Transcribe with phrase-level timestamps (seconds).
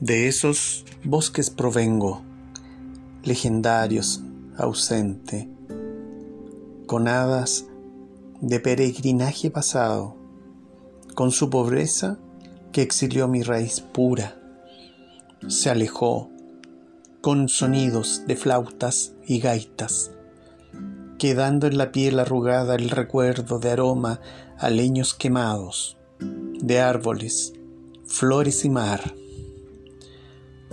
[0.00, 2.20] De esos bosques provengo,
[3.24, 4.20] legendarios,
[4.58, 5.48] ausente,
[6.86, 7.64] con hadas
[8.42, 10.14] de peregrinaje pasado,
[11.14, 12.18] con su pobreza
[12.72, 14.38] que exilió mi raíz pura,
[15.48, 16.28] se alejó
[17.22, 20.10] con sonidos de flautas y gaitas,
[21.16, 24.20] quedando en la piel arrugada el recuerdo de aroma
[24.58, 27.54] a leños quemados, de árboles,
[28.04, 29.14] flores y mar.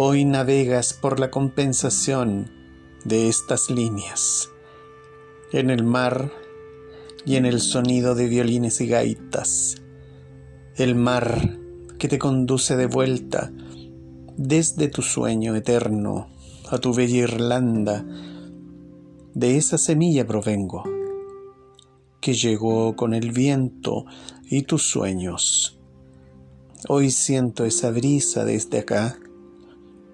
[0.00, 2.52] Hoy navegas por la compensación
[3.04, 4.48] de estas líneas,
[5.50, 6.30] en el mar
[7.26, 9.82] y en el sonido de violines y gaitas,
[10.76, 11.58] el mar
[11.98, 13.50] que te conduce de vuelta
[14.36, 16.28] desde tu sueño eterno
[16.70, 18.06] a tu bella Irlanda,
[19.34, 20.84] de esa semilla provengo,
[22.20, 24.04] que llegó con el viento
[24.48, 25.76] y tus sueños.
[26.86, 29.18] Hoy siento esa brisa desde acá,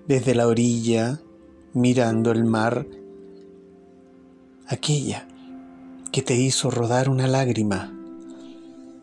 [0.06, 1.20] desde la orilla,
[1.72, 2.86] mirando el mar,
[4.66, 5.26] aquella
[6.12, 7.92] que te hizo rodar una lágrima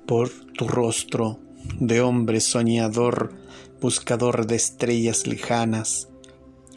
[0.06, 1.40] por tu rostro
[1.80, 3.34] de hombre soñador,
[3.82, 6.08] buscador de estrellas lejanas.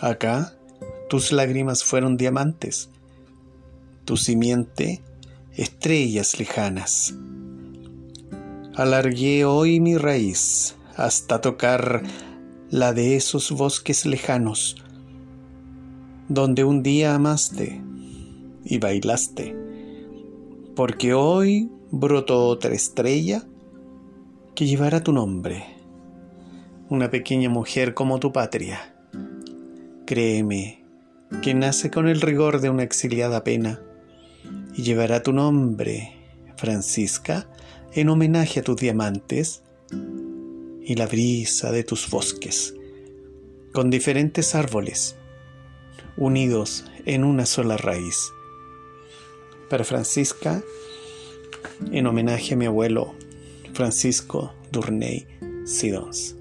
[0.01, 0.57] Acá
[1.09, 2.91] tus lágrimas fueron diamantes,
[4.05, 5.03] tu simiente
[5.57, 7.15] estrellas lejanas.
[8.75, 12.03] Alargué hoy mi raíz hasta tocar
[12.71, 14.77] la de esos bosques lejanos,
[16.29, 17.81] donde un día amaste
[18.65, 19.57] y bailaste,
[20.75, 23.45] porque hoy brotó otra estrella
[24.55, 25.65] que llevará tu nombre,
[26.89, 28.97] una pequeña mujer como tu patria.
[30.07, 30.85] Créeme
[31.43, 33.81] que nace con el rigor de una exiliada pena
[34.75, 36.13] y llevará tu nombre,
[36.57, 37.47] Francisca,
[37.93, 39.63] en homenaje a tus diamantes
[40.85, 42.75] y la brisa de tus bosques,
[43.73, 45.17] con diferentes árboles,
[46.17, 48.31] unidos en una sola raíz.
[49.71, 50.63] Para Francisca,
[51.91, 53.15] en homenaje a mi abuelo
[53.73, 55.27] Francisco Durney
[55.65, 56.37] Sidons.